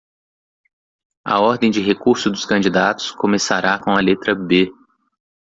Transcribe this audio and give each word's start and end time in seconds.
A 1.27 1.39
ordem 1.39 1.69
de 1.69 1.79
recurso 1.79 2.31
dos 2.31 2.43
candidatos 2.43 3.11
começará 3.11 3.77
com 3.77 3.91
a 3.91 4.01
letra 4.01 4.33
B. 4.33 4.73